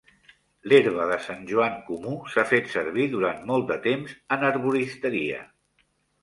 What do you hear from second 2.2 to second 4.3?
s'ha fet servir durant molt de temps